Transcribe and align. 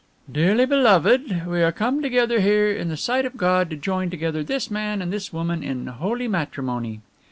"Dearly 0.31 0.65
beloved, 0.65 1.45
we 1.45 1.61
are 1.61 1.71
come 1.71 2.01
together 2.01 2.39
here 2.39 2.71
in 2.71 2.89
the 2.89 2.97
sight 2.97 3.23
of 3.23 3.37
God 3.37 3.69
to 3.69 3.75
join 3.75 4.09
together 4.09 4.41
this 4.41 4.71
Man 4.71 4.99
and 4.99 5.13
this 5.13 5.31
Woman 5.31 5.61
in 5.61 5.85
Holy 5.85 6.27
Matrimony.... 6.27 7.01